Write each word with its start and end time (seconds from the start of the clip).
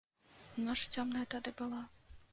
Ноч 0.67 0.79
цёмная 0.95 1.25
тады 1.37 1.57
была. 1.63 1.83